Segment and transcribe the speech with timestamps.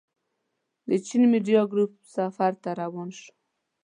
[0.89, 3.31] د چين ميډيا ګروپ سفر ته روان شوو.